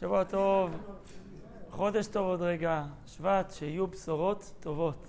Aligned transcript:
שבוע 0.00 0.24
טוב, 0.24 0.70
חודש 1.70 2.06
טוב 2.06 2.26
עוד 2.26 2.42
רגע, 2.42 2.84
שבט, 3.06 3.50
שיהיו 3.50 3.86
בשורות 3.86 4.54
טובות. 4.60 5.06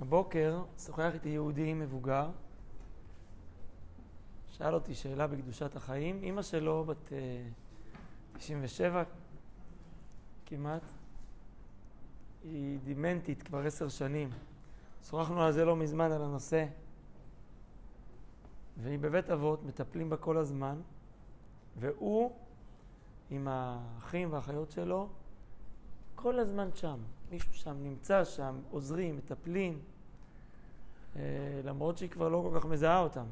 הבוקר 0.00 0.62
שוחח 0.86 1.10
איתי 1.14 1.28
יהודי 1.28 1.74
מבוגר, 1.74 2.30
שאל 4.52 4.74
אותי 4.74 4.94
שאלה 4.94 5.26
בקדושת 5.26 5.76
החיים. 5.76 6.22
אימא 6.22 6.42
שלו 6.42 6.84
בת 6.84 7.12
97 8.38 9.02
כמעט, 10.46 10.82
היא 12.44 12.78
דימנטית 12.84 13.42
כבר 13.42 13.66
עשר 13.66 13.88
שנים. 13.88 14.30
שוחחנו 15.08 15.42
על 15.42 15.52
זה 15.52 15.64
לא 15.64 15.76
מזמן, 15.76 16.12
על 16.12 16.22
הנושא. 16.22 16.66
והיא 18.82 18.98
בבית 18.98 19.30
אבות, 19.30 19.64
מטפלים 19.64 20.10
בה 20.10 20.16
כל 20.16 20.36
הזמן, 20.36 20.80
והוא 21.76 22.32
עם 23.30 23.48
האחים 23.48 24.32
והאחיות 24.32 24.70
שלו 24.70 25.08
כל 26.14 26.38
הזמן 26.38 26.68
שם. 26.74 26.98
מישהו 27.30 27.52
שם 27.52 27.76
נמצא 27.82 28.24
שם, 28.24 28.60
עוזרים, 28.70 29.16
מטפלים, 29.16 29.78
אה, 31.16 31.60
למרות 31.64 31.98
שהיא 31.98 32.10
כבר 32.10 32.28
לא 32.28 32.48
כל 32.50 32.60
כך 32.60 32.66
מזהה 32.66 33.00
אותם. 33.00 33.26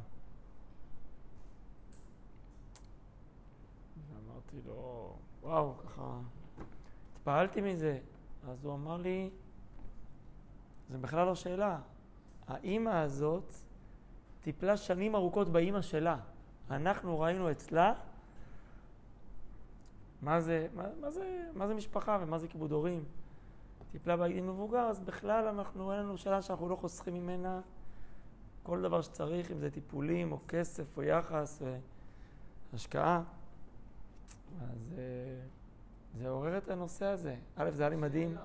אמרתי 4.24 4.56
לו, 4.66 5.12
וואו, 5.42 5.74
ככה, 5.84 6.18
התפעלתי 7.12 7.60
מזה. 7.60 7.98
אז 8.48 8.64
הוא 8.64 8.74
אמר 8.74 8.96
לי, 8.96 9.30
זה 10.90 10.98
בכלל 10.98 11.26
לא 11.26 11.34
שאלה. 11.34 11.78
האימא 12.48 12.90
הזאת 12.90 13.54
טיפלה 14.40 14.76
שנים 14.76 15.14
ארוכות 15.14 15.48
באימא 15.48 15.82
שלה. 15.82 16.16
אנחנו 16.70 17.20
ראינו 17.20 17.50
אצלה 17.50 17.94
מה 20.26 20.40
זה, 20.40 20.66
מה, 20.74 20.84
מה 21.00 21.10
זה, 21.10 21.44
מה 21.54 21.66
זה 21.66 21.74
משפחה 21.74 22.18
ומה 22.20 22.38
זה 22.38 22.48
כיבוד 22.48 22.72
הורים. 22.72 23.04
טיפלה 23.92 24.16
בגיל 24.16 24.44
מבוגר, 24.44 24.78
אז 24.78 25.00
בכלל 25.00 25.46
אנחנו, 25.46 25.92
אין 25.92 26.00
לנו 26.00 26.18
שאלה 26.18 26.42
שאנחנו 26.42 26.68
לא 26.68 26.76
חוסכים 26.76 27.14
ממנה 27.14 27.60
כל 28.62 28.82
דבר 28.82 29.02
שצריך, 29.02 29.50
אם 29.50 29.58
זה 29.58 29.70
טיפולים 29.70 30.32
או 30.32 30.38
כסף 30.48 30.96
או 30.96 31.02
יחס 31.02 31.62
והשקעה. 32.72 33.22
אז 34.60 34.94
אה, 34.98 35.02
זה 36.18 36.28
עורר 36.28 36.58
את 36.58 36.70
הנושא 36.70 37.06
הזה. 37.06 37.36
א', 37.56 37.70
זה 37.70 37.82
היה 37.82 37.90
לי 37.90 37.96
מדהים. 37.96 38.36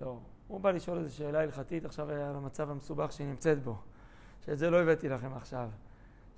לא, 0.00 0.18
הוא 0.48 0.60
בא 0.60 0.70
לשאול 0.70 0.98
איזו 0.98 1.16
שאלה 1.16 1.40
הלכתית 1.40 1.84
עכשיו 1.84 2.10
על 2.10 2.36
המצב 2.36 2.70
המסובך 2.70 3.12
שהיא 3.12 3.26
נמצאת 3.26 3.62
בו. 3.62 3.76
שאת 4.40 4.58
זה 4.58 4.70
לא 4.70 4.82
הבאתי 4.82 5.08
לכם 5.08 5.32
עכשיו. 5.34 5.70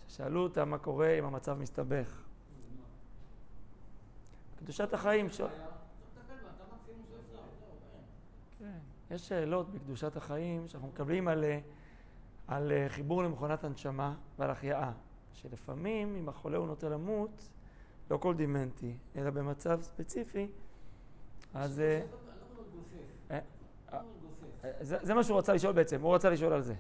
ששאלו 0.09 0.43
אותה 0.43 0.65
מה 0.65 0.79
קורה 0.79 1.19
אם 1.19 1.25
המצב 1.25 1.59
מסתבך. 1.59 2.28
קדושת 4.59 4.95
החיים... 4.95 5.29
כן, 8.59 8.79
יש 9.11 9.29
שאלות 9.29 9.73
בקדושת 9.73 10.17
החיים 10.17 10.69
שאנחנו 10.69 10.89
מקבלים 10.89 11.29
על, 11.29 11.45
על 12.47 12.73
חיבור 12.89 13.23
למכונת 13.23 13.65
הנשמה 13.65 14.15
ועל 14.39 14.51
החייאה. 14.51 14.93
שלפעמים, 15.33 16.17
אם 16.17 16.29
החולה 16.29 16.59
הוא 16.59 16.67
נוטה 16.67 16.89
למות, 16.89 17.49
לא 18.11 18.17
כל 18.17 18.35
דימנטי, 18.35 18.97
אלא 19.17 19.31
במצב 19.31 19.81
ספציפי, 19.81 20.49
אז... 21.55 21.83
זה, 24.81 24.97
זה 25.03 25.15
מה 25.15 25.25
שהוא 25.25 25.39
רצה 25.39 25.53
לשאול 25.53 25.73
בעצם, 25.73 26.01
הוא 26.01 26.15
רצה 26.15 26.31
לשאול 26.31 26.53
על 26.53 26.63
זה. 26.63 26.75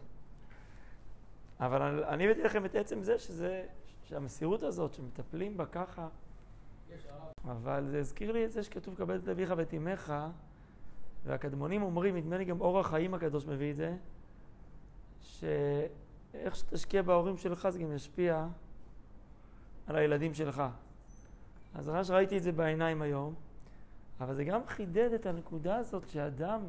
אבל 1.61 2.05
אני 2.05 2.25
הבאתי 2.25 2.43
לכם 2.43 2.65
את 2.65 2.75
עצם 2.75 3.03
זה 3.03 3.19
שזה, 3.19 3.67
שהמסירות 4.05 4.62
הזאת, 4.62 4.95
שמטפלים 4.95 5.56
בה 5.56 5.67
ככה, 5.67 6.09
אבל 7.44 7.86
זה 7.91 7.98
הזכיר 7.98 8.33
לי 8.33 8.44
את 8.44 8.53
זה 8.53 8.62
שכתוב 8.62 8.94
כבד 8.94 9.22
את 9.22 9.28
אביך 9.28 9.55
ואת 9.56 9.75
אמך, 9.75 10.14
והקדמונים 11.25 11.82
אומרים, 11.82 12.16
נדמה 12.16 12.38
לי 12.38 12.44
גם 12.44 12.60
אור 12.60 12.81
החיים 12.81 13.15
הקדוש 13.15 13.47
מביא 13.47 13.71
את 13.71 13.76
זה, 13.76 13.97
שאיך 15.21 16.56
שתשקיע 16.56 17.03
בהורים 17.03 17.37
שלך 17.37 17.69
זה 17.69 17.78
גם 17.78 17.93
ישפיע 17.93 18.47
על 19.87 19.97
הילדים 19.97 20.34
שלך. 20.34 20.62
אז 21.75 21.88
ממש 21.88 22.10
ראיתי 22.10 22.38
את 22.38 22.43
זה 22.43 22.53
בעיניים 22.53 23.03
היום, 23.03 23.34
אבל 24.21 24.34
זה 24.34 24.44
גם 24.44 24.60
חידד 24.66 25.12
את 25.12 25.27
הנקודה 25.27 25.77
הזאת 25.77 26.09
שאדם, 26.09 26.60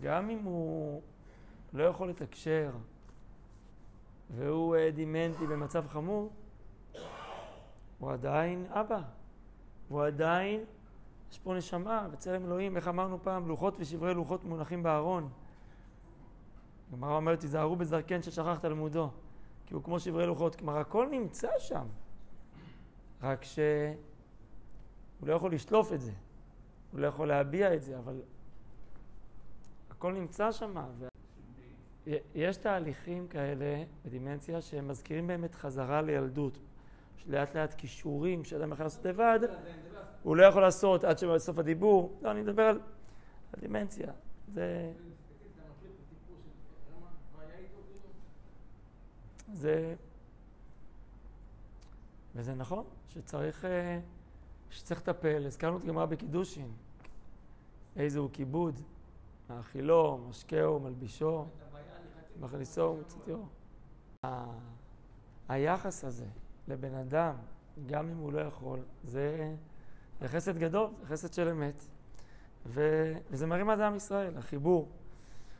גם 0.00 0.30
אם 0.30 0.38
הוא 0.38 1.02
לא 1.72 1.84
יכול 1.84 2.08
לתקשר 2.08 2.70
והוא 4.36 4.76
דימנטי 4.94 5.46
במצב 5.46 5.86
חמור, 5.88 6.30
הוא 7.98 8.12
עדיין 8.12 8.66
אבא. 8.70 9.00
הוא 9.88 10.04
עדיין, 10.04 10.64
יש 11.30 11.38
פה 11.38 11.54
נשמה, 11.54 12.08
בצלם 12.12 12.44
אלוהים, 12.44 12.76
איך 12.76 12.88
אמרנו 12.88 13.22
פעם, 13.22 13.48
לוחות 13.48 13.76
ושברי 13.78 14.14
לוחות 14.14 14.44
מונחים 14.44 14.82
בארון. 14.82 15.28
הגמרא 16.92 17.16
אומרת, 17.16 17.40
תיזהרו 17.40 17.76
בזרקן 17.76 18.22
ששכח 18.22 18.58
תלמודו, 18.58 19.10
כי 19.66 19.74
הוא 19.74 19.82
כמו 19.82 20.00
שברי 20.00 20.26
לוחות. 20.26 20.56
כלומר, 20.56 20.78
הכל 20.78 21.08
נמצא 21.10 21.48
שם, 21.58 21.86
רק 23.22 23.44
שהוא 23.44 23.66
לא 25.22 25.32
יכול 25.32 25.54
לשלוף 25.54 25.92
את 25.92 26.00
זה, 26.00 26.12
הוא 26.92 27.00
לא 27.00 27.06
יכול 27.06 27.28
להביע 27.28 27.74
את 27.74 27.82
זה, 27.82 27.98
אבל 27.98 28.22
הכל 29.90 30.12
נמצא 30.12 30.52
שם. 30.52 30.74
ו... 30.98 31.06
יש 32.34 32.56
תהליכים 32.56 33.28
כאלה 33.28 33.84
בדימנציה 34.04 34.60
שהם 34.60 34.88
מזכירים 34.88 35.26
באמת 35.26 35.54
חזרה 35.54 36.02
לילדות. 36.02 36.58
לאט 37.26 37.56
לאט 37.56 37.74
כישורים 37.74 38.44
שאדם 38.44 38.72
יכול 38.72 38.84
לעשות 38.84 39.04
לבד, 39.04 39.40
הוא 40.22 40.36
לא 40.36 40.44
יכול 40.44 40.62
לעשות 40.62 41.04
עד 41.04 41.18
שבסוף 41.18 41.58
הדיבור. 41.58 42.18
לא, 42.22 42.30
אני 42.30 42.42
מדבר 42.42 42.62
על 42.62 42.80
דימנציה. 43.60 44.12
זה... 44.48 44.92
זה... 49.52 49.94
וזה 52.34 52.54
נכון 52.54 52.84
שצריך, 53.08 53.66
שצריך 54.70 55.00
לטפל. 55.00 55.46
הזכרנו 55.46 55.78
את 55.78 55.84
גמרא 55.84 56.06
בקידושין. 56.06 56.72
איזה 57.96 58.18
הוא 58.18 58.30
כיבוד, 58.32 58.80
מאכילו, 59.50 60.18
משקהו, 60.28 60.80
מלבישו, 60.80 61.44
מכניסו 62.40 62.96
ומצאתיו. 62.98 63.38
היחס 65.48 66.04
הזה 66.04 66.26
לבן 66.68 66.94
אדם, 66.94 67.34
גם 67.86 68.08
אם 68.08 68.16
הוא 68.16 68.32
לא 68.32 68.40
יכול, 68.40 68.80
זה, 69.04 69.54
זה 70.20 70.28
חסד 70.28 70.58
גדול, 70.58 70.90
זה 71.00 71.06
חסד 71.06 71.32
של 71.32 71.48
אמת. 71.48 71.84
ו, 72.66 73.12
וזה 73.30 73.46
מה 73.46 73.76
זה 73.76 73.86
עם 73.86 73.96
ישראל, 73.96 74.36
החיבור 74.38 74.88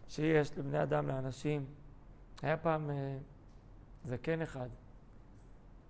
שיש 0.09 0.59
לבני 0.59 0.83
אדם, 0.83 1.09
לאנשים. 1.09 1.65
היה 2.43 2.57
פעם 2.57 2.91
אה, 2.91 3.19
זקן 4.05 4.43
אחד, 4.43 4.69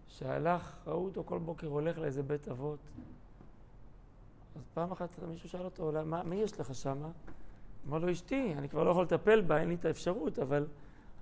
שהלך, 0.08 0.76
ראו 0.86 1.04
אותו 1.04 1.24
כל 1.24 1.38
בוקר 1.38 1.66
הולך 1.66 1.98
לאיזה 1.98 2.22
בית 2.22 2.48
אבות. 2.48 2.78
אז 4.56 4.62
פעם 4.74 4.90
אחת 4.92 5.18
מישהו 5.28 5.48
שאל 5.48 5.64
אותו, 5.64 5.92
מה, 6.04 6.22
מי 6.22 6.36
יש 6.36 6.60
לך 6.60 6.74
שמה? 6.74 7.08
אמר 7.88 7.98
לו, 7.98 8.12
אשתי, 8.12 8.54
אני 8.58 8.68
כבר 8.68 8.84
לא 8.84 8.90
יכול 8.90 9.04
לטפל 9.04 9.40
בה, 9.40 9.58
אין 9.58 9.68
לי 9.68 9.74
את 9.74 9.84
האפשרות, 9.84 10.38
אבל 10.38 10.66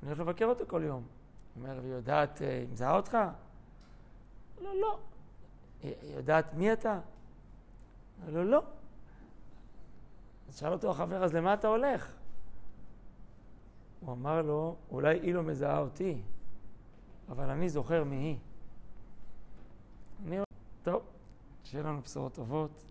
אני 0.03 0.11
הולך 0.11 0.21
לבקר 0.21 0.45
אותו 0.45 0.65
כל 0.67 0.83
יום. 0.85 1.03
הוא 1.55 1.63
אומר, 1.63 1.79
והיא 1.83 1.93
יודעת, 1.93 2.39
היא 2.39 2.49
אה, 2.49 2.65
מזהה 2.73 2.97
אותך? 2.97 3.19
לא, 4.61 4.81
לא. 4.81 4.99
היא 5.83 5.95
יודעת 6.17 6.55
מי 6.55 6.73
אתה? 6.73 7.01
אמר 8.23 8.31
לו, 8.31 8.45
לא. 8.45 8.63
אז 10.49 10.59
שאל 10.59 10.73
אותו 10.73 10.91
החבר, 10.91 11.25
אז 11.25 11.35
למה 11.35 11.55
אתה 11.55 11.69
הולך? 11.69 12.13
הוא 14.01 14.13
אמר 14.13 14.43
לו, 14.43 14.77
אולי 14.91 15.19
היא 15.21 15.35
לא 15.35 15.43
מזהה 15.43 15.79
אותי, 15.79 16.23
אבל 17.29 17.51
אני 17.51 17.69
זוכר 17.69 18.05
מי 18.05 18.17
היא. 18.17 18.37
אני... 20.27 20.39
טוב, 20.83 21.03
שיהיה 21.65 21.85
לנו 21.85 22.01
בשורות 22.01 22.35
טובות. 22.35 22.85